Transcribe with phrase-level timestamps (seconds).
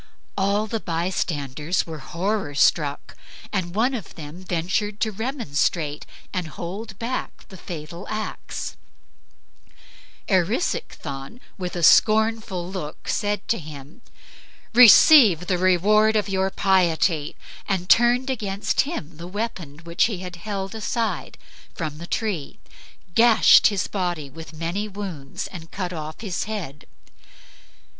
[0.35, 3.15] All the bystanders were horror struck,
[3.53, 8.77] and one of them ventured to remonstrate and hold back the fatal axe.
[10.27, 14.01] Erisichthon, with a scornful look, said to him,
[14.73, 17.35] "Receive the reward of your piety;"
[17.67, 21.37] and turned against him the weapon which he had held aside
[21.75, 22.57] from the tree,
[23.13, 26.87] gashed his body with many wounds, and cut off his head.